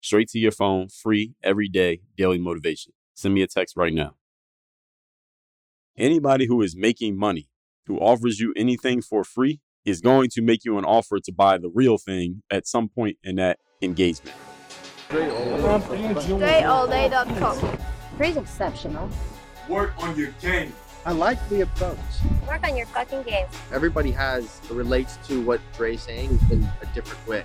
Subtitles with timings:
[0.00, 2.94] Straight to your phone, free every day, daily motivation.
[3.14, 4.14] Send me a text right now.
[5.98, 7.50] Anybody who is making money,
[7.86, 11.58] who offers you anything for free, is going to make you an offer to buy
[11.58, 14.34] the real thing at some point in that engagement.
[15.10, 17.78] DreAllDay.com.
[18.16, 19.08] Dre's exceptional.
[19.68, 20.72] Work on your game.
[21.04, 21.98] I like the approach.
[22.46, 23.46] Work on your fucking game.
[23.72, 27.44] Everybody has relates to what Dre's saying in a different way.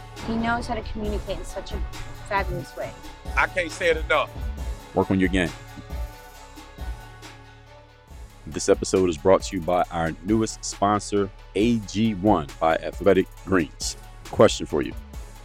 [0.27, 1.81] He knows how to communicate in such a
[2.27, 2.91] fabulous way.
[3.35, 4.29] I can't say it enough.
[4.93, 5.49] Work on your game.
[8.47, 13.97] This episode is brought to you by our newest sponsor, AG1 by Athletic Greens.
[14.25, 14.93] Question for you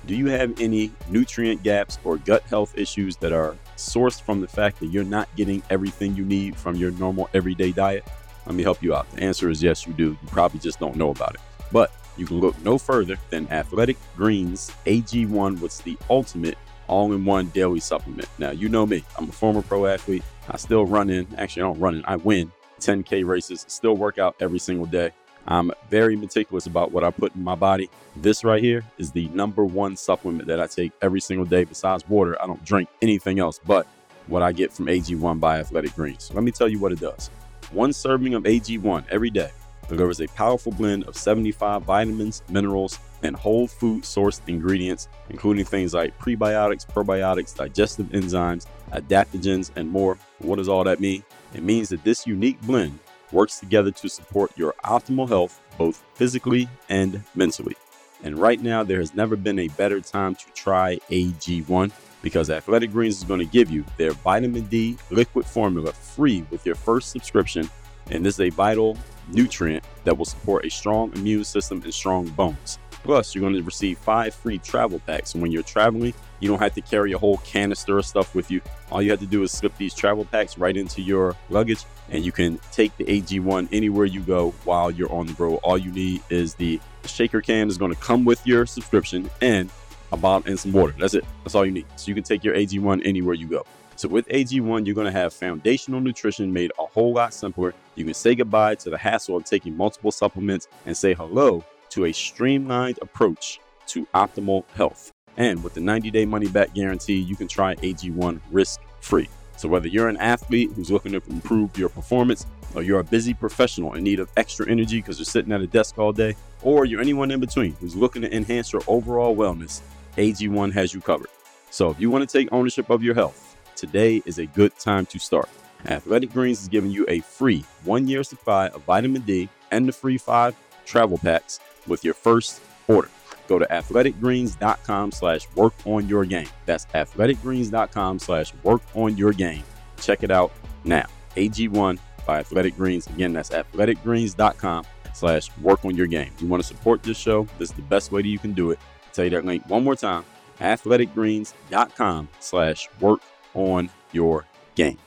[0.06, 4.48] Do you have any nutrient gaps or gut health issues that are sourced from the
[4.48, 8.04] fact that you're not getting everything you need from your normal everyday diet?
[8.46, 9.10] Let me help you out.
[9.10, 10.10] The answer is yes, you do.
[10.10, 11.40] You probably just don't know about it.
[11.72, 17.24] But you can look no further than Athletic Greens AG1, what's the ultimate all in
[17.24, 18.28] one daily supplement.
[18.38, 20.22] Now, you know me, I'm a former pro athlete.
[20.48, 24.18] I still run in, actually, I don't run in, I win 10K races, still work
[24.18, 25.10] out every single day.
[25.48, 27.88] I'm very meticulous about what I put in my body.
[28.16, 31.64] This right here is the number one supplement that I take every single day.
[31.64, 33.86] Besides water, I don't drink anything else but
[34.26, 36.24] what I get from AG1 by Athletic Greens.
[36.24, 37.30] So let me tell you what it does.
[37.70, 39.50] One serving of AG1 every day
[39.88, 45.94] delivers a powerful blend of 75 vitamins, minerals, and whole food sourced ingredients, including things
[45.94, 50.18] like prebiotics, probiotics, digestive enzymes, adaptogens, and more.
[50.38, 51.24] What does all that mean?
[51.54, 52.98] It means that this unique blend
[53.32, 57.76] works together to support your optimal health, both physically and mentally.
[58.22, 61.92] And right now, there has never been a better time to try AG1
[62.22, 66.64] because Athletic Greens is going to give you their vitamin D liquid formula free with
[66.64, 67.68] your first subscription.
[68.10, 68.96] And this is a vital
[69.28, 72.78] nutrient that will support a strong immune system and strong bones.
[73.06, 75.34] Plus, you're going to receive five free travel packs.
[75.34, 78.50] And when you're traveling, you don't have to carry a whole canister of stuff with
[78.50, 78.60] you.
[78.90, 82.24] All you have to do is slip these travel packs right into your luggage, and
[82.24, 85.60] you can take the AG1 anywhere you go while you're on the road.
[85.62, 89.70] All you need is the shaker can is going to come with your subscription and
[90.12, 90.94] a bottle and some water.
[90.98, 91.24] That's it.
[91.44, 91.86] That's all you need.
[91.96, 93.64] So you can take your AG1 anywhere you go.
[93.96, 97.72] So with AG1, you're going to have foundational nutrition made a whole lot simpler.
[97.94, 102.04] You can say goodbye to the hassle of taking multiple supplements and say hello to
[102.04, 105.12] a streamlined approach to optimal health.
[105.38, 109.28] And with the 90 day money back guarantee, you can try AG1 risk free.
[109.56, 113.32] So, whether you're an athlete who's looking to improve your performance, or you're a busy
[113.32, 116.84] professional in need of extra energy because you're sitting at a desk all day, or
[116.84, 119.80] you're anyone in between who's looking to enhance your overall wellness,
[120.18, 121.30] AG1 has you covered.
[121.70, 125.06] So, if you want to take ownership of your health, today is a good time
[125.06, 125.48] to start.
[125.86, 129.92] Athletic Greens is giving you a free one year supply of vitamin D and the
[129.92, 133.08] free five travel packs with your first order.
[133.48, 136.48] Go to athleticgreens.com slash work on your game.
[136.64, 139.62] That's athleticgreens.com slash work on your game.
[140.00, 140.52] Check it out
[140.84, 141.06] now.
[141.36, 143.06] AG1 by Athletic Greens.
[143.06, 146.32] Again, that's athleticgreens.com slash work on your game.
[146.40, 147.46] You want to support this show?
[147.58, 148.78] This is the best way that you can do it.
[149.04, 150.24] I'll tell you that link one more time.
[150.58, 153.20] athleticgreens.com slash work
[153.56, 154.44] on your
[154.74, 154.98] game.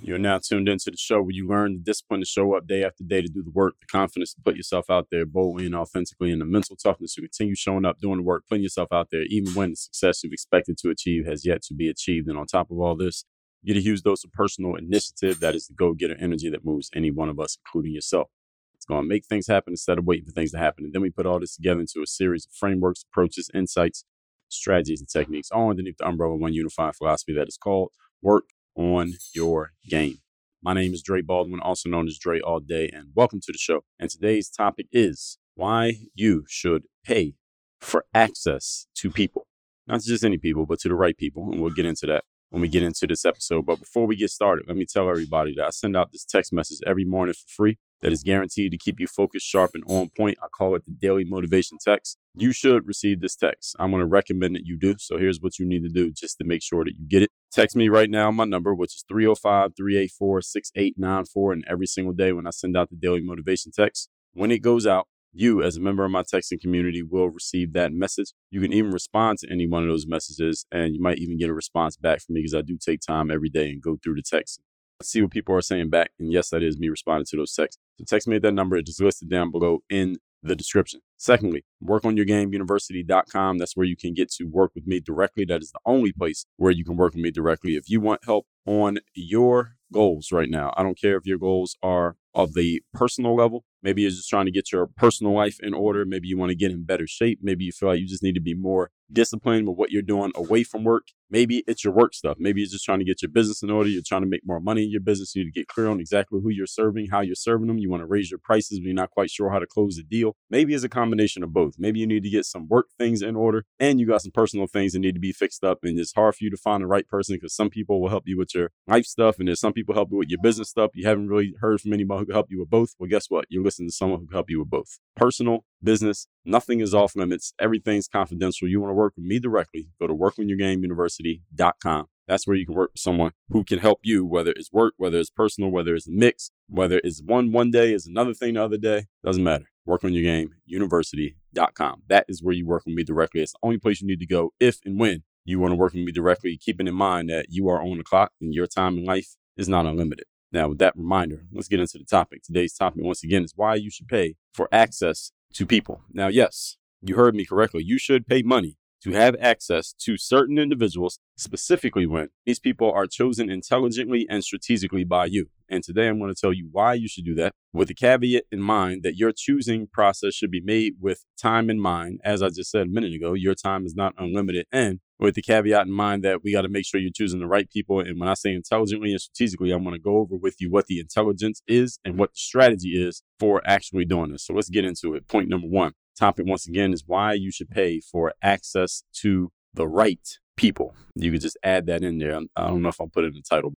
[0.00, 2.82] You're now tuned into the show where you learn the discipline to show up day
[2.82, 5.76] after day to do the work, the confidence to put yourself out there boldly and
[5.76, 9.08] authentically, and the mental toughness to continue showing up, doing the work, putting yourself out
[9.12, 12.28] there, even when the success you've expected to achieve has yet to be achieved.
[12.28, 13.24] And on top of all this,
[13.64, 16.90] get a huge dose of personal initiative that is the go getter energy that moves
[16.94, 18.28] any one of us, including yourself.
[18.74, 20.84] It's going to make things happen instead of waiting for things to happen.
[20.84, 24.04] And then we put all this together into a series of frameworks, approaches, insights,
[24.52, 27.90] strategies, and techniques, all underneath the umbrella of one unified philosophy that is called
[28.22, 28.44] work
[28.76, 30.18] on your game.
[30.62, 33.58] My name is Dre Baldwin, also known as Dre All Day, and welcome to the
[33.58, 33.80] show.
[33.98, 37.34] And today's topic is why you should pay
[37.80, 39.46] for access to people.
[39.86, 41.50] not to just any people, but to the right people.
[41.50, 43.66] And we'll get into that when we get into this episode.
[43.66, 46.52] But before we get started, let me tell everybody that I send out this text
[46.52, 50.10] message every morning for free that is guaranteed to keep you focused, sharp, and on
[50.16, 50.38] point.
[50.42, 52.18] I call it the daily motivation text.
[52.34, 53.76] You should receive this text.
[53.78, 54.96] I'm going to recommend that you do.
[54.98, 57.30] So here's what you need to do just to make sure that you get it.
[57.52, 61.52] Text me right now, my number, which is 305 384 6894.
[61.52, 64.86] And every single day when I send out the daily motivation text, when it goes
[64.86, 68.32] out, you, as a member of my texting community, will receive that message.
[68.50, 71.48] You can even respond to any one of those messages, and you might even get
[71.48, 74.16] a response back from me because I do take time every day and go through
[74.16, 74.60] the text.
[75.04, 76.10] See what people are saying back.
[76.18, 77.80] And yes, that is me responding to those texts.
[77.98, 78.76] So text me at that number.
[78.76, 81.00] It is listed down below in the description.
[81.16, 83.58] Secondly, work on your game workonyourgameuniversity.com.
[83.58, 85.44] That's where you can get to work with me directly.
[85.44, 87.76] That is the only place where you can work with me directly.
[87.76, 91.76] If you want help on your goals right now, I don't care if your goals
[91.82, 93.64] are of the personal level.
[93.82, 96.04] Maybe you're just trying to get your personal life in order.
[96.04, 97.40] Maybe you want to get in better shape.
[97.42, 100.32] Maybe you feel like you just need to be more disciplined with what you're doing
[100.34, 101.08] away from work.
[101.30, 102.36] Maybe it's your work stuff.
[102.38, 103.88] Maybe you're just trying to get your business in order.
[103.88, 105.34] You're trying to make more money in your business.
[105.34, 107.78] You need to get clear on exactly who you're serving, how you're serving them.
[107.78, 110.02] You want to raise your prices, but you're not quite sure how to close the
[110.02, 110.36] deal.
[110.50, 111.76] Maybe it's a combination of both.
[111.78, 114.66] Maybe you need to get some work things in order and you got some personal
[114.66, 115.78] things that need to be fixed up.
[115.84, 118.24] And it's hard for you to find the right person because some people will help
[118.26, 120.90] you with your life stuff and there's some people help you with your business stuff.
[120.94, 122.90] You haven't really heard from anybody who can help you with both.
[122.98, 123.46] Well, guess what?
[123.48, 124.98] You're listening to someone who can help you with both.
[125.16, 127.52] Personal, business, nothing is off limits.
[127.58, 128.68] Everything's confidential.
[128.68, 132.06] You want to work with me directly, go to workonyourgameuniversity.com.
[132.28, 135.18] That's where you can work with someone who can help you, whether it's work, whether
[135.18, 138.64] it's personal, whether it's a mix, whether it's one one day is another thing the
[138.64, 139.06] other day.
[139.24, 139.66] Doesn't matter.
[139.84, 142.02] Work on your game, university.com.
[142.08, 143.42] That is where you work with me directly.
[143.42, 145.92] It's the only place you need to go if and when you want to work
[145.92, 148.98] with me directly, keeping in mind that you are on the clock and your time
[148.98, 150.26] in life is not unlimited.
[150.52, 152.42] Now, with that reminder, let's get into the topic.
[152.42, 156.02] Today's topic, once again, is why you should pay for access to people.
[156.12, 157.82] Now, yes, you heard me correctly.
[157.84, 163.06] You should pay money to have access to certain individuals, specifically when these people are
[163.06, 165.46] chosen intelligently and strategically by you.
[165.68, 168.44] And today I'm going to tell you why you should do that with the caveat
[168.52, 172.20] in mind that your choosing process should be made with time in mind.
[172.22, 174.66] As I just said a minute ago, your time is not unlimited.
[174.70, 177.46] And with the caveat in mind that we got to make sure you're choosing the
[177.46, 178.00] right people.
[178.00, 180.86] And when I say intelligently and strategically, I'm going to go over with you what
[180.86, 184.44] the intelligence is and what the strategy is for actually doing this.
[184.44, 185.28] So let's get into it.
[185.28, 189.86] Point number one topic once again is why you should pay for access to the
[189.86, 190.94] right people.
[191.14, 192.38] You could just add that in there.
[192.56, 193.74] I don't know if I'll put it in the title,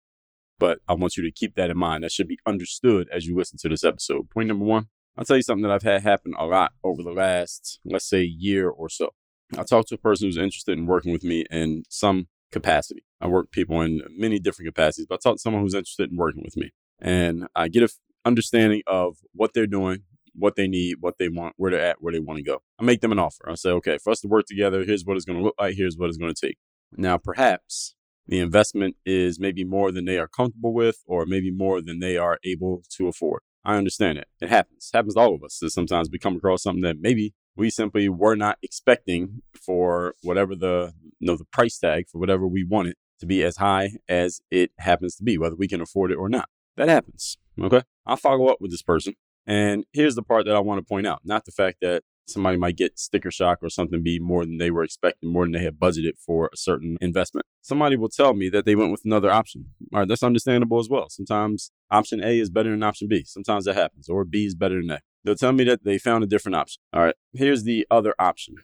[0.58, 2.04] but I want you to keep that in mind.
[2.04, 4.30] That should be understood as you listen to this episode.
[4.30, 4.86] Point number one
[5.16, 8.22] I'll tell you something that I've had happen a lot over the last, let's say,
[8.22, 9.10] year or so.
[9.58, 13.04] I talked to a person who's interested in working with me in some capacity.
[13.20, 16.16] I work people in many different capacities, but I talked to someone who's interested in
[16.16, 16.70] working with me.
[17.00, 17.88] And I get an
[18.24, 20.04] understanding of what they're doing,
[20.34, 22.62] what they need, what they want, where they're at, where they want to go.
[22.78, 23.48] I make them an offer.
[23.48, 25.74] I say, okay, for us to work together, here's what it's going to look like,
[25.76, 26.56] here's what it's going to take.
[26.96, 27.94] Now, perhaps
[28.26, 32.16] the investment is maybe more than they are comfortable with, or maybe more than they
[32.16, 33.42] are able to afford.
[33.64, 34.28] I understand it.
[34.40, 34.90] It happens.
[34.92, 35.54] It happens to all of us.
[35.54, 40.54] So sometimes we come across something that maybe we simply were not expecting for whatever
[40.54, 43.92] the you know the price tag for whatever we want it to be as high
[44.08, 46.48] as it happens to be, whether we can afford it or not.
[46.76, 47.38] That happens.
[47.60, 47.82] Okay.
[48.06, 49.14] I'll follow up with this person.
[49.46, 52.56] And here's the part that I want to point out not the fact that somebody
[52.56, 55.62] might get sticker shock or something be more than they were expecting, more than they
[55.62, 57.46] had budgeted for a certain investment.
[57.60, 59.66] Somebody will tell me that they went with another option.
[59.92, 61.08] All right, that's understandable as well.
[61.08, 63.24] Sometimes option A is better than option B.
[63.24, 65.00] Sometimes that happens, or B is better than A.
[65.24, 66.82] They'll tell me that they found a different option.
[66.92, 68.56] All right, here's the other option.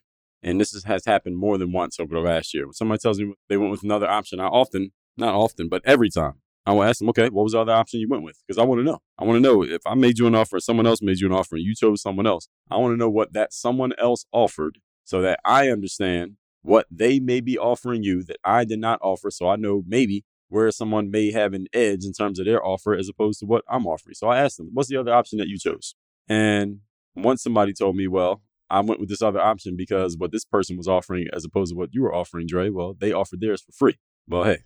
[0.42, 2.66] And this is, has happened more than once over the last year.
[2.66, 6.10] When somebody tells me they went with another option, I often, not often, but every
[6.10, 6.34] time,
[6.66, 8.42] I will ask them, okay, what was the other option you went with?
[8.46, 8.98] Because I want to know.
[9.18, 11.32] I want to know if I made you an offer, someone else made you an
[11.32, 12.48] offer, and you chose someone else.
[12.70, 17.20] I want to know what that someone else offered so that I understand what they
[17.20, 19.30] may be offering you that I did not offer.
[19.30, 22.94] So I know maybe where someone may have an edge in terms of their offer
[22.94, 24.14] as opposed to what I'm offering.
[24.14, 25.94] So I asked them, what's the other option that you chose?
[26.28, 26.80] And
[27.14, 30.76] once somebody told me, well, I went with this other option because what this person
[30.76, 33.72] was offering as opposed to what you were offering, Dre, well, they offered theirs for
[33.72, 33.98] free.
[34.28, 34.58] Well, hey,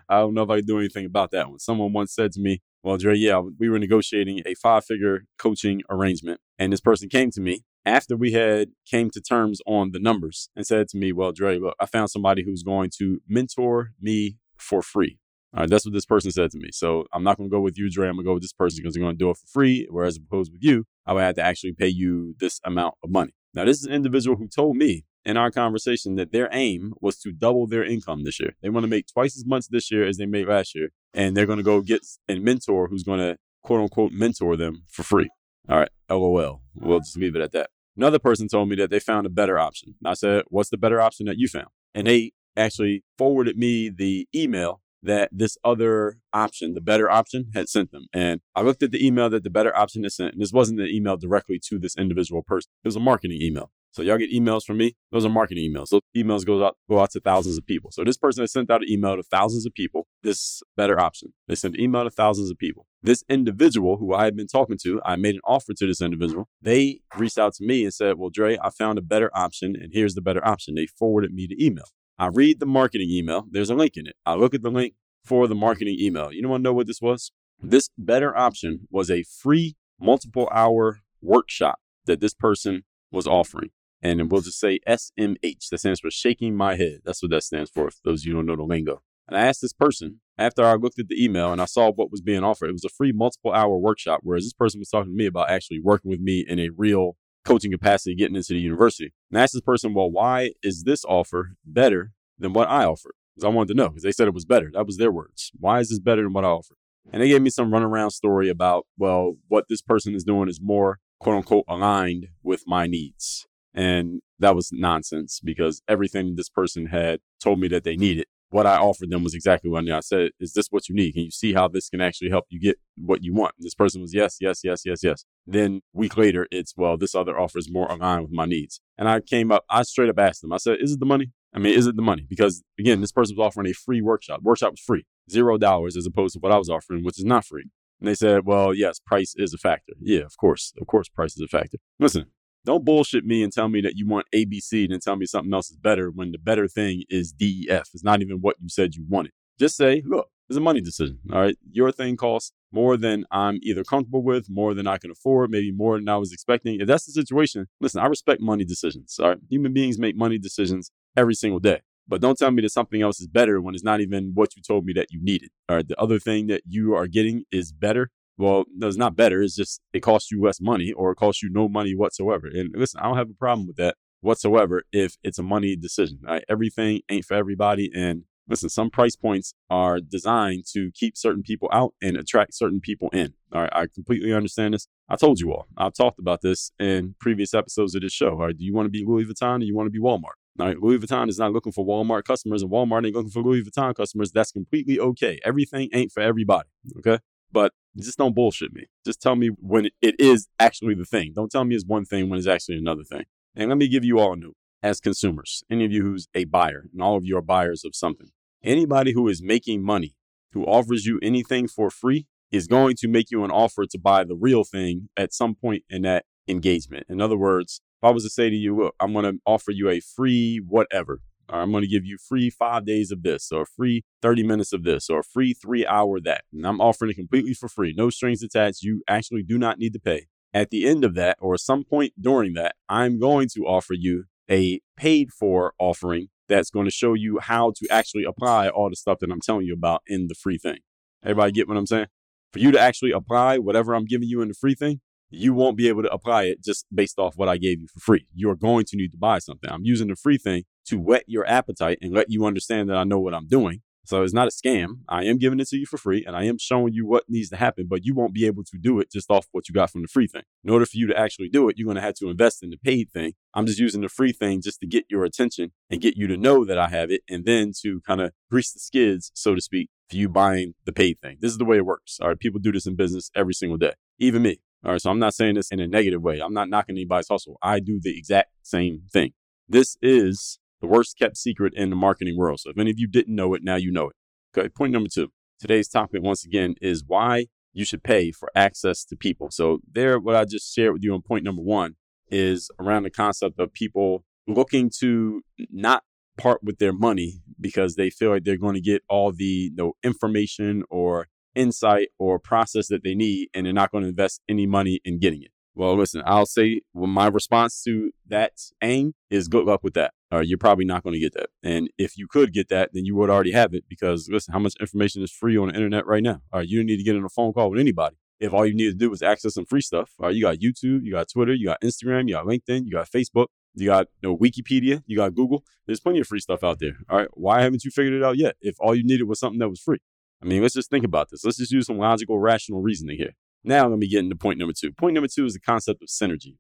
[0.10, 1.60] I don't know if I can do anything about that one.
[1.60, 5.82] Someone once said to me, well, Dre, yeah, we were negotiating a five figure coaching
[5.90, 6.42] arrangement.
[6.60, 10.50] And this person came to me after we had came to terms on the numbers
[10.56, 14.38] and said to me, well, Dre, look, I found somebody who's going to mentor me
[14.58, 15.20] for free.
[15.54, 16.70] All right, that's what this person said to me.
[16.72, 18.08] So I'm not going to go with you, Dre.
[18.08, 19.86] I'm going to go with this person because they're going to do it for free.
[19.90, 23.34] Whereas opposed with you, I would have to actually pay you this amount of money.
[23.54, 27.18] Now, this is an individual who told me in our conversation that their aim was
[27.20, 28.54] to double their income this year.
[28.62, 30.90] They want to make twice as much this year as they made last year.
[31.14, 34.84] And they're going to go get a mentor who's going to quote unquote mentor them
[34.88, 35.30] for free.
[35.70, 36.62] All right, LOL.
[36.76, 37.70] We'll just leave it at that.
[37.98, 39.96] Another person told me that they found a better option.
[40.06, 41.68] I said, What's the better option that you found?
[41.94, 47.70] And they actually forwarded me the email that this other option, the better option, had
[47.70, 48.08] sent them.
[48.14, 50.80] And I looked at the email that the better option had sent, and this wasn't
[50.80, 52.70] an email directly to this individual person.
[52.84, 53.72] It was a marketing email.
[53.94, 54.96] So y'all get emails from me.
[55.12, 55.90] Those are marketing emails.
[55.90, 57.92] Those emails go out go out to thousands of people.
[57.92, 60.08] So this person has sent out an email to thousands of people.
[60.24, 61.34] This better option.
[61.50, 62.88] They sent an email to thousands of people.
[63.04, 66.48] This individual who I had been talking to, I made an offer to this individual.
[66.62, 69.92] They reached out to me and said, "Well, Dre, I found a better option, and
[69.94, 71.86] here's the better option." They forwarded me the email.
[72.22, 73.48] I read the marketing email.
[73.50, 74.16] There's a link in it.
[74.28, 74.94] I look at the link
[75.26, 76.32] for the marketing email.
[76.32, 77.32] You don't want to know what this was?
[77.60, 83.72] This better option was a free multiple hour workshop that this person was offering
[84.04, 85.70] and we'll just say SMH.
[85.72, 87.00] That stands for shaking my head.
[87.04, 89.02] That's what that stands for, for those of you don't know the lingo.
[89.28, 92.12] And I asked this person after I looked at the email and I saw what
[92.12, 92.70] was being offered.
[92.70, 95.50] It was a free multiple hour workshop, whereas this person was talking to me about
[95.50, 99.14] actually working with me in a real coaching capacity, getting into the university.
[99.30, 103.14] And I asked this person, well, why is this offer better than what I offered?
[103.36, 104.70] Because I wanted to know, because they said it was better.
[104.74, 105.52] That was their words.
[105.58, 106.78] Why is this better than what I offered?
[107.12, 110.60] And they gave me some runaround story about, well, what this person is doing is
[110.62, 113.48] more quote unquote aligned with my needs.
[113.74, 118.68] And that was nonsense because everything this person had told me that they needed, what
[118.68, 119.96] I offered them was exactly what I needed.
[119.96, 121.14] I said, Is this what you need?
[121.14, 123.56] Can you see how this can actually help you get what you want?
[123.58, 125.26] And this person was, Yes, yes, yes, yes, yes.
[125.48, 128.82] Then week later, it's, Well, this other offer is more aligned with my needs.
[128.98, 131.32] And I came up, I straight up asked them, I said, Is it the money?
[131.54, 132.26] I mean, is it the money?
[132.30, 134.42] Because again, this person was offering a free workshop.
[134.42, 137.46] Workshop was free, zero dollars as opposed to what I was offering, which is not
[137.46, 137.66] free.
[138.00, 139.94] And they said, well, yes, price is a factor.
[140.02, 140.74] Yeah, of course.
[140.82, 141.78] Of course, price is a factor.
[142.00, 142.26] Listen,
[142.66, 145.54] don't bullshit me and tell me that you want ABC and then tell me something
[145.54, 147.90] else is better when the better thing is DEF.
[147.94, 149.32] It's not even what you said you wanted.
[149.60, 151.20] Just say, look, it's a money decision.
[151.32, 151.58] All right.
[151.72, 155.72] Your thing costs more than I'm either comfortable with, more than I can afford, maybe
[155.72, 156.80] more than I was expecting.
[156.80, 159.18] If that's the situation, listen, I respect money decisions.
[159.20, 159.38] All right.
[159.50, 161.82] Human beings make money decisions every single day.
[162.08, 164.62] But don't tell me that something else is better when it's not even what you
[164.62, 165.50] told me that you needed.
[165.70, 165.88] All right.
[165.88, 169.42] The other thing that you are getting is better well, no, it's not better.
[169.42, 172.48] It's just it costs you less money or it costs you no money whatsoever.
[172.48, 176.20] And listen, I don't have a problem with that whatsoever if it's a money decision.
[176.24, 176.44] Right?
[176.50, 177.92] Everything ain't for everybody.
[177.94, 182.82] And listen, some price points are designed to keep certain people out and attract certain
[182.82, 183.34] people in.
[183.54, 183.72] All right.
[183.74, 184.88] I completely understand this.
[185.08, 185.68] I told you all.
[185.78, 188.32] I've talked about this in previous episodes of this show.
[188.32, 188.58] All right.
[188.58, 190.38] Do you want to be Louis Vuitton or you want to be Walmart?
[190.60, 193.42] All right, Louis Vuitton is not looking for Walmart customers, and Walmart ain't looking for
[193.42, 194.32] Louis Vuitton customers.
[194.34, 195.40] That's completely okay.
[195.46, 196.68] Everything ain't for everybody.
[196.98, 197.20] Okay.
[197.52, 198.86] But just don't bullshit me.
[199.06, 201.34] Just tell me when it is actually the thing.
[201.36, 203.26] Don't tell me it's one thing when it's actually another thing.
[203.56, 206.46] And let me give you all a note as consumers, any of you who's a
[206.46, 208.30] buyer, and all of you are buyers of something.
[208.64, 210.16] Anybody who is making money,
[210.54, 214.24] who offers you anything for free, is going to make you an offer to buy
[214.24, 217.06] the real thing at some point in that engagement.
[217.10, 219.72] In other words, if I was to say to you, look, I'm going to offer
[219.72, 221.22] you a free whatever,
[221.52, 224.74] or I'm going to give you free five days of this, or free 30 minutes
[224.74, 226.44] of this, or free three hour that.
[226.54, 228.84] And I'm offering it completely for free, no strings attached.
[228.84, 230.28] You actually do not need to pay.
[230.54, 233.94] At the end of that, or at some point during that, I'm going to offer
[233.94, 238.90] you a paid for offering that's going to show you how to actually apply all
[238.90, 240.80] the stuff that I'm telling you about in the free thing.
[241.24, 242.08] Everybody get what I'm saying?
[242.52, 245.78] For you to actually apply whatever I'm giving you in the free thing, you won't
[245.78, 248.28] be able to apply it just based off what I gave you for free.
[248.34, 249.72] You're going to need to buy something.
[249.72, 253.06] I'm using the free thing to whet your appetite and let you understand that I
[253.06, 253.82] know what I'm doing.
[254.04, 255.00] So it's not a scam.
[255.08, 257.50] I am giving it to you for free and I am showing you what needs
[257.52, 259.90] to happen, but you won't be able to do it just off what you got
[259.90, 260.42] from the free thing.
[260.66, 262.72] In order for you to actually do it, you're going to have to invest in
[262.72, 263.34] the paid thing.
[263.54, 266.36] I'm just using the free thing just to get your attention and get you to
[266.36, 269.62] know that I have it and then to kind of grease the skids, so to
[269.62, 271.38] speak, for you buying the paid thing.
[271.40, 272.18] This is the way it works.
[272.20, 272.40] All right.
[272.40, 274.62] People do this in business every single day, even me.
[274.84, 275.02] All right.
[275.02, 276.42] So I'm not saying this in a negative way.
[276.42, 277.58] I'm not knocking anybody's hustle.
[277.62, 279.34] I do the exact same thing.
[279.70, 282.60] This is the worst kept secret in the marketing world.
[282.60, 284.16] So if any of you didn't know it, now you know it.
[284.58, 284.70] Okay.
[284.70, 285.30] Point number two.
[285.60, 289.50] Today's topic, once again, is why you should pay for access to people.
[289.52, 291.96] So there, what I just shared with you on point number one
[292.30, 296.04] is around the concept of people looking to not
[296.38, 299.76] part with their money because they feel like they're going to get all the you
[299.76, 304.42] know, information or insight or process that they need and they're not going to invest
[304.50, 305.52] any money in getting it.
[305.76, 310.14] Well, listen, I'll say well, my response to that aim is good luck with that.
[310.32, 311.50] Or you're probably not going to get that.
[311.62, 314.60] And if you could get that, then you would already have it because listen, how
[314.60, 316.42] much information is free on the internet right now?
[316.54, 318.16] All right, you don't need to get in a phone call with anybody.
[318.40, 320.58] If all you need to do is access some free stuff, all right, you got
[320.58, 324.08] YouTube, you got Twitter, you got Instagram, you got LinkedIn, you got Facebook, you got
[324.22, 325.64] you know, Wikipedia, you got Google.
[325.86, 326.94] There's plenty of free stuff out there.
[327.10, 328.56] All right, why haven't you figured it out yet?
[328.62, 330.00] If all you needed was something that was free.
[330.42, 331.46] I mean, let's just think about this.
[331.46, 333.34] Let's just use some logical, rational reasoning here.
[333.64, 334.92] Now let me get into point number two.
[334.92, 336.58] Point number two is the concept of synergy.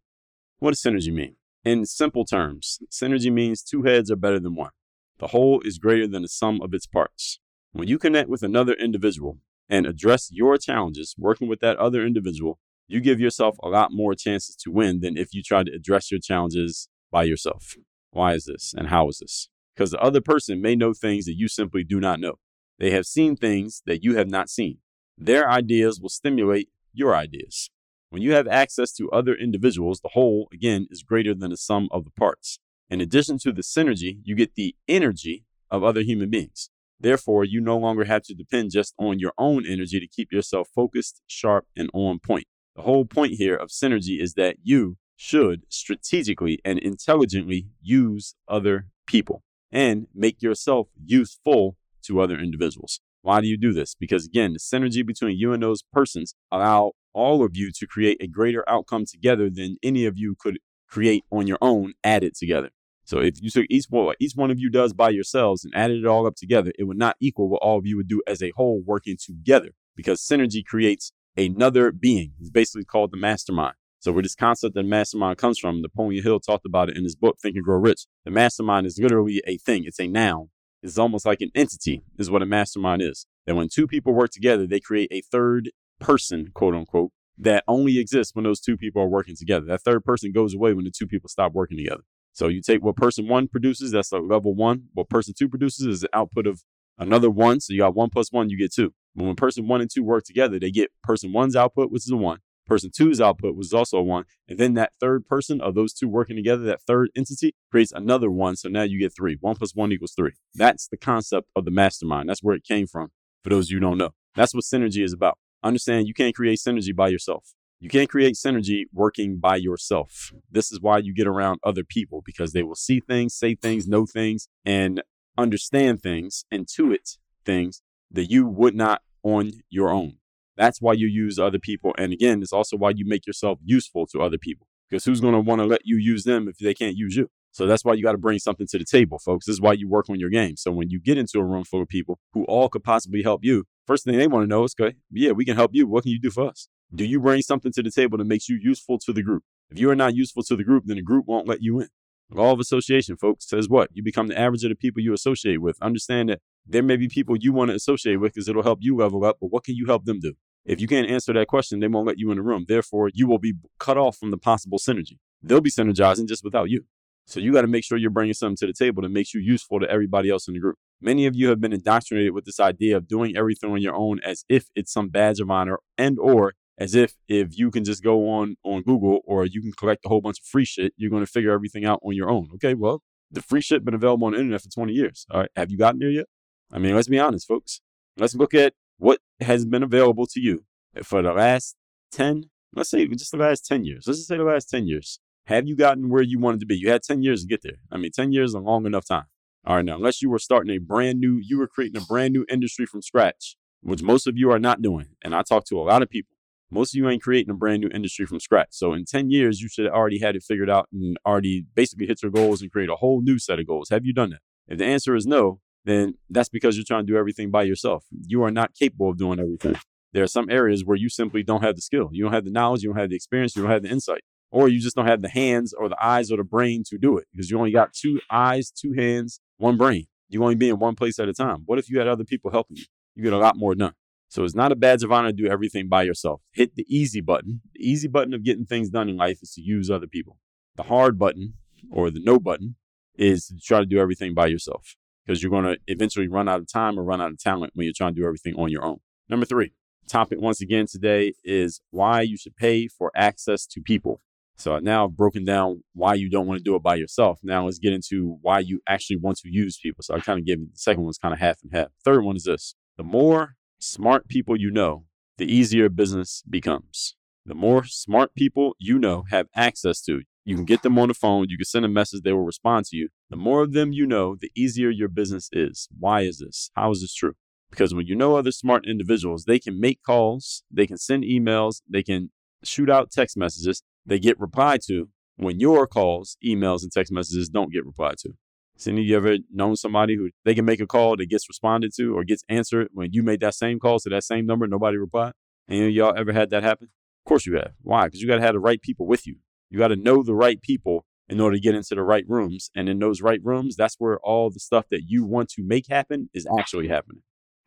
[0.60, 1.36] What does synergy mean?
[1.63, 4.72] In simple terms, synergy means two heads are better than one.
[5.20, 7.39] The whole is greater than the sum of its parts.
[7.72, 9.38] When you connect with another individual
[9.70, 14.15] and address your challenges working with that other individual, you give yourself a lot more
[14.15, 17.75] chances to win than if you try to address your challenges by yourself.
[18.10, 19.48] Why is this and how is this?
[19.75, 22.39] Because the other person may know things that you simply do not know.
[22.80, 24.80] They have seen things that you have not seen.
[25.15, 27.70] Their ideas will stimulate your ideas.
[28.12, 31.88] When you have access to other individuals, the whole, again, is greater than the sum
[31.91, 32.60] of the parts.
[32.89, 36.70] In addition to the synergy, you get the energy of other human beings.
[37.00, 40.68] Therefore, you no longer have to depend just on your own energy to keep yourself
[40.75, 42.48] focused, sharp, and on point.
[42.75, 48.88] The whole point here of synergy is that you should strategically and intelligently use other
[49.08, 49.41] people
[49.72, 51.77] and make yourself useful
[52.08, 53.00] to other individuals.
[53.22, 53.96] Why do you do this?
[53.96, 58.18] Because again, the synergy between you and those persons allow all of you to create
[58.22, 62.70] a greater outcome together than any of you could create on your own added together.
[63.03, 66.03] So if you took each one, each one of you does by yourselves and added
[66.03, 68.41] it all up together, it would not equal what all of you would do as
[68.41, 72.34] a whole working together because synergy creates another being.
[72.39, 73.75] It's basically called the mastermind.
[74.00, 77.15] So where this concept of mastermind comes from, Napoleon Hill talked about it in his
[77.15, 78.08] book, Think and Grow Rich.
[78.25, 79.84] The mastermind is literally a thing.
[79.86, 80.50] It's a noun.
[80.82, 83.27] It's almost like an entity is what a mastermind is.
[83.46, 85.70] That when two people work together, they create a third
[86.01, 89.65] person, quote unquote, that only exists when those two people are working together.
[89.65, 92.03] That third person goes away when the two people stop working together.
[92.34, 94.86] So you take what person one produces, that's like level one.
[94.93, 96.63] What person two produces is the output of
[96.98, 97.60] another one.
[97.60, 98.93] So you got one plus one, you get two.
[99.15, 102.12] But when person one and two work together, they get person one's output, which is
[102.12, 102.39] a one.
[102.67, 104.25] Person two's output was also a one.
[104.48, 108.31] And then that third person of those two working together, that third entity creates another
[108.31, 108.55] one.
[108.55, 109.38] So now you get three.
[109.41, 110.34] One plus one equals three.
[110.53, 112.29] That's the concept of the mastermind.
[112.29, 113.12] That's where it came from.
[113.43, 115.38] For those of you who don't know, that's what synergy is about.
[115.63, 117.53] Understand you can't create synergy by yourself.
[117.80, 120.32] You can't create synergy working by yourself.
[120.51, 123.88] This is why you get around other people because they will see things, say things,
[123.88, 125.01] know things, and
[125.38, 130.18] understand things, intuit things that you would not on your own.
[130.57, 131.96] That's why you use other people.
[131.98, 135.33] And again, it's also why you make yourself useful to other people because who's going
[135.33, 137.29] to want to let you use them if they can't use you?
[137.51, 139.46] So that's why you got to bring something to the table, folks.
[139.46, 140.55] This is why you work on your game.
[140.55, 143.44] So when you get into a room full of people who all could possibly help
[143.44, 145.86] you, first thing they want to know is, okay, yeah, we can help you.
[145.86, 146.70] What can you do for us?
[146.96, 149.44] Do you bring something to the table that makes you useful to the group?
[149.70, 151.90] If you are not useful to the group, then the group won't let you in.
[152.30, 153.90] Law of association, folks, says what?
[153.94, 155.77] You become the average of the people you associate with.
[155.82, 158.96] Understand that there may be people you want to associate with because it'll help you
[158.96, 160.36] level up, but what can you help them do?
[160.64, 162.64] If you can't answer that question, they won't let you in the room.
[162.68, 165.18] Therefore, you will be cut off from the possible synergy.
[165.44, 166.86] They'll be synergizing just without you.
[167.25, 169.42] So you got to make sure you're bringing something to the table that makes you
[169.42, 170.77] useful to everybody else in the group.
[171.00, 174.20] Many of you have been indoctrinated with this idea of doing everything on your own
[174.24, 178.03] as if it's some badge of honor and or as if if you can just
[178.03, 181.10] go on on Google or you can collect a whole bunch of free shit, you're
[181.10, 182.50] going to figure everything out on your own.
[182.55, 185.25] Okay, well, the free shit been available on the internet for 20 years.
[185.31, 186.25] All right, have you gotten there yet?
[186.72, 187.81] I mean, let's be honest, folks.
[188.18, 190.66] Let's look at what has been available to you
[191.03, 191.75] for the last
[192.12, 194.05] 10, let's say just the last 10 years.
[194.05, 195.20] Let's just say the last 10 years.
[195.46, 196.75] Have you gotten where you wanted to be?
[196.75, 197.80] You had 10 years to get there.
[197.92, 199.25] I mean, 10 years is a long enough time.
[199.66, 202.34] All right, now, unless you were starting a brand new, you were creating a brand
[202.34, 205.10] new industry from scratch, which most of you are not doing.
[205.24, 206.36] And I talk to a lot of people.
[206.72, 208.70] Most of you ain't creating a brand new industry from scratch.
[208.72, 212.08] So in 10 years, you should have already had it figured out and already basically
[212.08, 213.90] hit your goals and create a whole new set of goals.
[213.90, 214.42] Have you done that?
[214.68, 218.06] If the answer is no, then that's because you're trying to do everything by yourself.
[218.25, 219.75] You are not capable of doing everything.
[220.14, 222.10] There are some areas where you simply don't have the skill.
[222.12, 224.22] You don't have the knowledge, you don't have the experience, you don't have the insight,
[224.51, 227.18] or you just don't have the hands or the eyes or the brain to do
[227.18, 230.07] it because you only got two eyes, two hands, one brain.
[230.29, 231.64] You only be in one place at a time.
[231.66, 232.85] What if you had other people helping you?
[233.16, 233.94] You get a lot more done.
[234.29, 236.42] So it's not a badge of honor to do everything by yourself.
[236.53, 237.61] Hit the easy button.
[237.74, 240.37] The easy button of getting things done in life is to use other people.
[240.77, 241.55] The hard button
[241.92, 242.75] or the no button
[243.18, 246.59] is to try to do everything by yourself because you're going to eventually run out
[246.59, 248.85] of time or run out of talent when you're trying to do everything on your
[248.85, 249.00] own.
[249.27, 249.74] Number three,
[250.07, 254.22] topic once again today is why you should pay for access to people.
[254.57, 257.40] So now I've broken down why you don't want to do it by yourself.
[257.42, 260.03] Now let's get into why you actually want to use people.
[260.03, 261.87] So I kind of gave you the second one's kind of half and half.
[262.05, 262.75] Third one is this.
[262.98, 265.05] The more smart people you know,
[265.37, 267.16] the easier business becomes.
[267.46, 271.14] The more smart people you know have access to, you can get them on the
[271.14, 273.09] phone, you can send a message, they will respond to you.
[273.29, 275.87] The more of them you know, the easier your business is.
[275.98, 276.70] Why is this?
[276.75, 277.33] How is this true?
[277.70, 281.81] Because when you know other smart individuals, they can make calls, they can send emails,
[281.90, 282.31] they can
[282.64, 287.50] shoot out text messages, they get replied to when your calls, emails, and text messages
[287.50, 288.33] don't get replied to.
[288.77, 292.18] Cindy, you ever known somebody who they can make a call that gets responded to
[292.18, 295.33] or gets answered when you made that same call to that same number, nobody replied?
[295.70, 296.90] Any of y'all ever had that happen?
[297.25, 297.74] Of course you have.
[297.81, 298.05] Why?
[298.05, 299.35] Because you got to have the right people with you.
[299.70, 302.72] You got to know the right people in order to get into the right rooms.
[302.75, 305.87] And in those right rooms, that's where all the stuff that you want to make
[305.87, 307.22] happen is actually happening.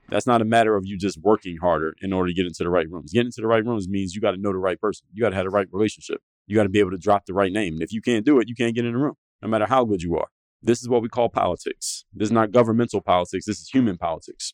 [0.09, 2.71] That's not a matter of you just working harder in order to get into the
[2.71, 3.13] right rooms.
[3.13, 5.07] Getting into the right rooms means you got to know the right person.
[5.13, 6.21] You got to have the right relationship.
[6.47, 7.75] You got to be able to drop the right name.
[7.75, 9.85] And if you can't do it, you can't get in the room, no matter how
[9.85, 10.29] good you are.
[10.63, 12.05] This is what we call politics.
[12.13, 13.47] This is not governmental politics.
[13.47, 14.53] This is human politics.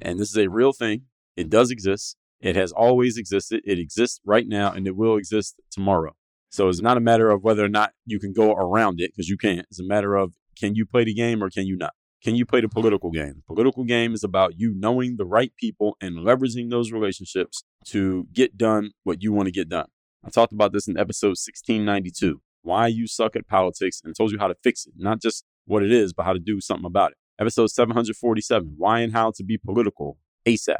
[0.00, 1.02] And this is a real thing.
[1.36, 2.16] It does exist.
[2.40, 3.62] It has always existed.
[3.64, 6.14] It exists right now and it will exist tomorrow.
[6.50, 9.28] So it's not a matter of whether or not you can go around it because
[9.28, 9.66] you can't.
[9.70, 11.94] It's a matter of can you play the game or can you not?
[12.22, 13.34] Can you play the political game?
[13.36, 18.28] The political game is about you knowing the right people and leveraging those relationships to
[18.32, 19.88] get done what you want to get done.
[20.24, 24.38] I talked about this in episode 1692 why you suck at politics and told you
[24.38, 27.10] how to fix it, not just what it is, but how to do something about
[27.10, 27.16] it.
[27.40, 30.76] Episode 747 why and how to be political ASAP.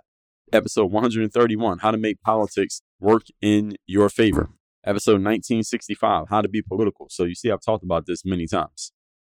[0.52, 4.50] Episode 131 how to make politics work in your favor.
[4.84, 7.08] Episode 1965 how to be political.
[7.10, 8.91] So you see, I've talked about this many times.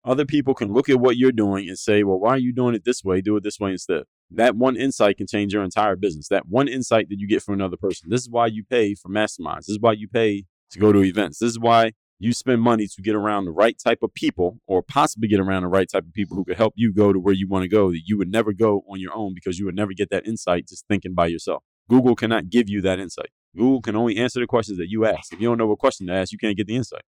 [0.07, 2.77] Other people can look at what you're doing and say, well, why are you doing
[2.77, 3.21] it this way?
[3.21, 4.05] Do it this way instead.
[4.31, 6.29] That one insight can change your entire business.
[6.29, 8.09] That one insight that you get from another person.
[8.09, 9.67] This is why you pay for masterminds.
[9.67, 11.41] This is why you pay to go to events.
[11.41, 14.81] This is why you spend money to get around the right type of people or
[14.81, 17.35] possibly get around the right type of people who could help you go to where
[17.35, 19.77] you want to go that you would never go on your own because you would
[19.77, 21.65] never get that insight just thinking by yourself.
[21.91, 23.31] Google cannot give you that insight.
[23.57, 25.33] Google can only answer the questions that you ask.
[25.33, 27.03] If you don't know what question to ask, you can't get the insight.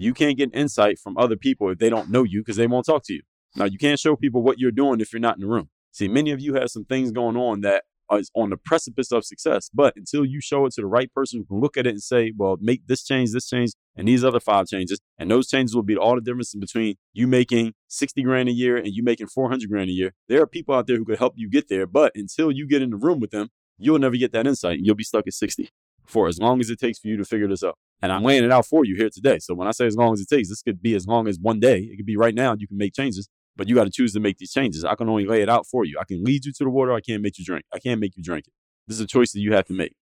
[0.00, 2.86] You can't get insight from other people if they don't know you because they won't
[2.86, 3.20] talk to you.
[3.54, 5.68] Now, you can't show people what you're doing if you're not in the room.
[5.92, 9.26] See, many of you have some things going on that is on the precipice of
[9.26, 11.90] success, but until you show it to the right person who can look at it
[11.90, 15.48] and say, well, make this change, this change, and these other five changes, and those
[15.48, 19.02] changes will be all the difference between you making 60 grand a year and you
[19.02, 20.14] making 400 grand a year.
[20.28, 22.80] There are people out there who could help you get there, but until you get
[22.80, 25.34] in the room with them, you'll never get that insight and you'll be stuck at
[25.34, 25.68] 60
[26.06, 27.76] for as long as it takes for you to figure this out.
[28.02, 29.38] And I'm laying it out for you here today.
[29.40, 31.38] So when I say as long as it takes, this could be as long as
[31.38, 31.80] one day.
[31.80, 32.54] It could be right now.
[32.58, 34.84] You can make changes, but you got to choose to make these changes.
[34.84, 35.98] I can only lay it out for you.
[36.00, 36.92] I can lead you to the water.
[36.92, 37.64] I can't make you drink.
[37.74, 38.54] I can't make you drink it.
[38.86, 39.94] This is a choice that you have to make.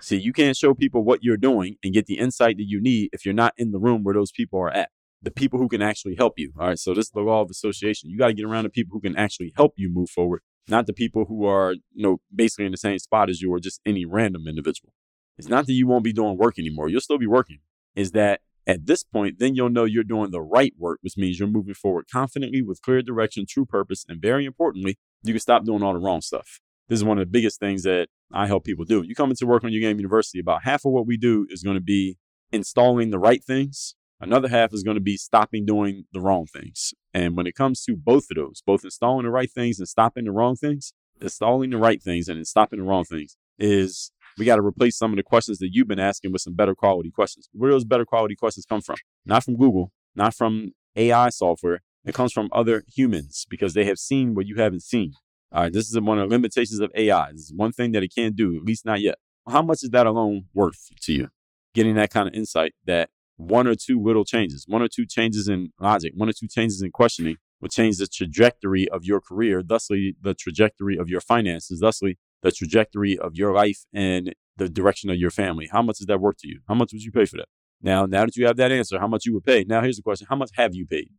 [0.00, 3.10] See, you can't show people what you're doing and get the insight that you need
[3.12, 4.88] if you're not in the room where those people are at.
[5.20, 6.52] The people who can actually help you.
[6.58, 6.78] All right.
[6.78, 8.10] So this is the law of association.
[8.10, 10.86] You got to get around the people who can actually help you move forward, not
[10.86, 13.80] the people who are, you know, basically in the same spot as you or just
[13.86, 14.92] any random individual.
[15.38, 16.88] It's not that you won't be doing work anymore.
[16.88, 17.58] You'll still be working.
[17.94, 21.38] Is that at this point, then you'll know you're doing the right work, which means
[21.38, 25.64] you're moving forward confidently with clear direction, true purpose, and very importantly, you can stop
[25.64, 26.60] doing all the wrong stuff.
[26.88, 29.02] This is one of the biggest things that I help people do.
[29.02, 31.62] You come into work on your game university, about half of what we do is
[31.62, 32.18] going to be
[32.52, 33.94] installing the right things.
[34.20, 36.94] Another half is going to be stopping doing the wrong things.
[37.12, 40.24] And when it comes to both of those, both installing the right things and stopping
[40.26, 44.56] the wrong things, installing the right things and stopping the wrong things is we got
[44.56, 47.48] to replace some of the questions that you've been asking with some better quality questions.
[47.52, 48.96] Where those better quality questions come from?
[49.24, 51.80] Not from Google, not from AI software.
[52.04, 55.12] It comes from other humans because they have seen what you haven't seen.
[55.52, 57.32] All right, this is one of the limitations of AI.
[57.32, 59.16] This is one thing that it can't do, at least not yet.
[59.48, 61.28] How much is that alone worth to you?
[61.74, 65.48] Getting that kind of insight that one or two little changes, one or two changes
[65.48, 69.62] in logic, one or two changes in questioning will change the trajectory of your career,
[69.62, 75.10] thusly the trajectory of your finances, thusly the trajectory of your life and the direction
[75.10, 75.68] of your family.
[75.70, 76.60] How much is that worth to you?
[76.68, 77.48] How much would you pay for that?
[77.80, 79.64] Now, now that you have that answer, how much you would pay?
[79.64, 81.10] Now, here's the question: How much have you paid?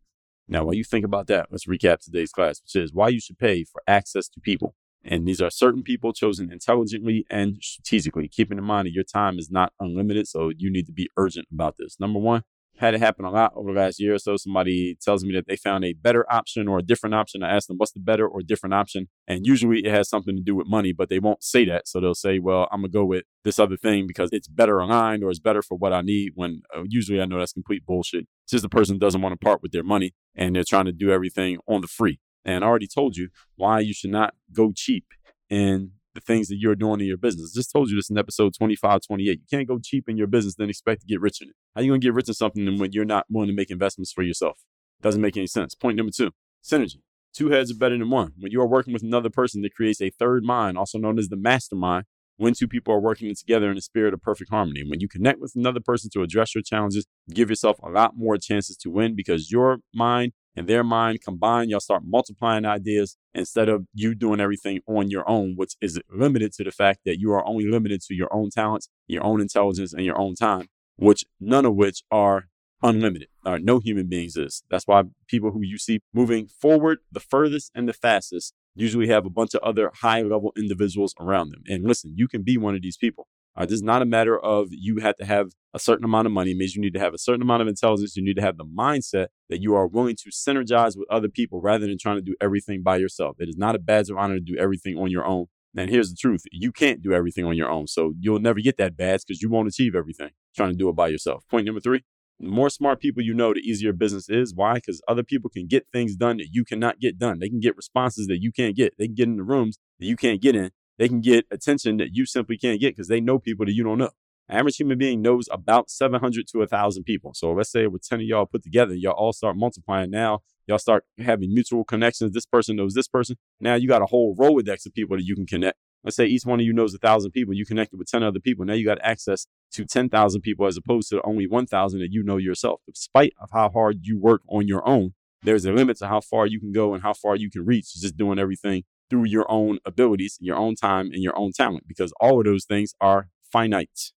[0.47, 3.37] Now, while you think about that, let's recap today's class, which is why you should
[3.37, 4.75] pay for access to people.
[5.05, 9.37] And these are certain people chosen intelligently and strategically, keeping in mind that your time
[9.37, 10.27] is not unlimited.
[10.27, 11.97] So you need to be urgent about this.
[11.99, 12.43] Number one,
[12.77, 14.35] had it happen a lot over the last year or so.
[14.35, 17.43] Somebody tells me that they found a better option or a different option.
[17.43, 19.07] I ask them, what's the better or different option?
[19.27, 21.87] And usually it has something to do with money, but they won't say that.
[21.87, 24.79] So they'll say, well, I'm going to go with this other thing because it's better
[24.79, 26.31] aligned or it's better for what I need.
[26.35, 28.27] When uh, usually I know that's complete bullshit.
[28.45, 30.91] It's just the person doesn't want to part with their money and they're trying to
[30.91, 32.19] do everything on the free.
[32.45, 35.05] And I already told you why you should not go cheap
[35.49, 37.53] in the things that you're doing in your business.
[37.53, 39.39] Just told you this in episode 25, 28.
[39.39, 41.55] You can't go cheap in your business then expect to get rich in it.
[41.75, 43.71] How are you going to get rich in something when you're not willing to make
[43.71, 44.59] investments for yourself?
[45.01, 45.75] Doesn't make any sense.
[45.75, 46.31] Point number two,
[46.63, 47.01] synergy.
[47.33, 48.33] Two heads are better than one.
[48.37, 51.29] When you are working with another person that creates a third mind, also known as
[51.29, 52.05] the mastermind,
[52.37, 54.83] when two people are working together in a spirit of perfect harmony.
[54.87, 58.37] When you connect with another person to address your challenges, give yourself a lot more
[58.37, 63.69] chances to win because your mind and their mind combined, y'all start multiplying ideas instead
[63.69, 67.31] of you doing everything on your own, which is limited to the fact that you
[67.31, 71.25] are only limited to your own talents, your own intelligence, and your own time, which
[71.39, 72.49] none of which are
[72.83, 73.29] unlimited.
[73.45, 74.63] All right, no human beings is.
[74.69, 79.25] That's why people who you see moving forward the furthest and the fastest usually have
[79.25, 81.63] a bunch of other high level individuals around them.
[81.67, 83.27] And listen, you can be one of these people.
[83.55, 86.33] Uh, this is not a matter of you have to have a certain amount of
[86.33, 86.51] money.
[86.51, 88.15] It means you need to have a certain amount of intelligence.
[88.15, 91.61] You need to have the mindset that you are willing to synergize with other people
[91.61, 93.37] rather than trying to do everything by yourself.
[93.39, 95.45] It is not a badge of honor to do everything on your own.
[95.75, 97.87] And here's the truth you can't do everything on your own.
[97.87, 100.95] So you'll never get that badge because you won't achieve everything trying to do it
[100.95, 101.43] by yourself.
[101.49, 102.03] Point number three
[102.39, 104.53] the more smart people you know, the easier business is.
[104.53, 104.75] Why?
[104.75, 107.39] Because other people can get things done that you cannot get done.
[107.39, 108.93] They can get responses that you can't get.
[108.97, 110.71] They can get in the rooms that you can't get in.
[110.97, 113.83] They can get attention that you simply can't get because they know people that you
[113.83, 114.11] don't know.
[114.49, 117.33] Average human being knows about 700 to 1,000 people.
[117.33, 120.11] So let's say with 10 of y'all put together, y'all all start multiplying.
[120.11, 122.33] Now y'all start having mutual connections.
[122.33, 123.37] This person knows this person.
[123.59, 125.77] Now you got a whole Rolodex of people that you can connect.
[126.03, 127.53] Let's say each one of you knows a thousand people.
[127.53, 128.65] You connected with 10 other people.
[128.65, 132.37] Now you got access to 10,000 people as opposed to only 1,000 that you know
[132.37, 132.81] yourself.
[132.93, 136.45] Despite of how hard you work on your own, there's a limit to how far
[136.45, 139.77] you can go and how far you can reach just doing everything through your own
[139.85, 144.11] abilities, your own time, and your own talent, because all of those things are finite.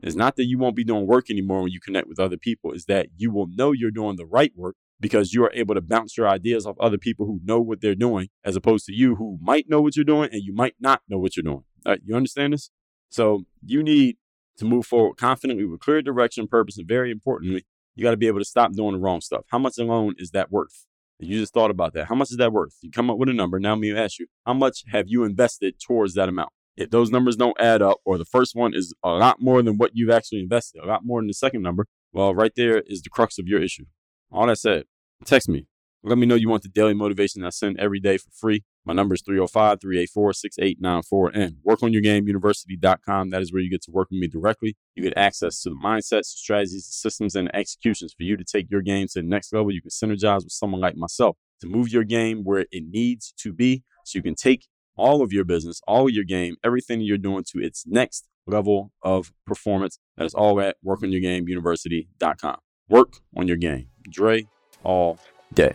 [0.00, 2.72] It's not that you won't be doing work anymore when you connect with other people,
[2.72, 5.80] it's that you will know you're doing the right work because you are able to
[5.80, 9.14] bounce your ideas off other people who know what they're doing, as opposed to you
[9.14, 11.64] who might know what you're doing and you might not know what you're doing.
[11.86, 12.68] Right, you understand this?
[13.08, 14.18] So you need
[14.58, 18.26] to move forward confidently with clear direction, purpose, and very importantly, you got to be
[18.26, 19.46] able to stop doing the wrong stuff.
[19.48, 20.84] How much alone is that worth?
[21.22, 22.06] You just thought about that.
[22.06, 22.76] How much is that worth?
[22.82, 23.60] You come up with a number.
[23.60, 26.50] Now, me ask you, how much have you invested towards that amount?
[26.76, 29.76] If those numbers don't add up, or the first one is a lot more than
[29.76, 33.02] what you've actually invested, a lot more than the second number, well, right there is
[33.02, 33.84] the crux of your issue.
[34.30, 34.84] All that said,
[35.24, 35.66] text me.
[36.04, 38.64] Let me know you want the daily motivation I send every day for free.
[38.84, 43.30] My number is 305 384 6894 and workonyourgameuniversity.com.
[43.30, 44.76] That is where you get to work with me directly.
[44.96, 48.82] You get access to the mindsets, strategies, systems, and executions for you to take your
[48.82, 49.70] game to the next level.
[49.70, 53.52] You can synergize with someone like myself to move your game where it needs to
[53.52, 57.18] be so you can take all of your business, all of your game, everything you're
[57.18, 59.98] doing to its next level of performance.
[60.16, 62.56] That is all at workonyourgameuniversity.com.
[62.88, 63.86] Work on your game.
[64.10, 64.48] Dre
[64.82, 65.18] all
[65.54, 65.74] day.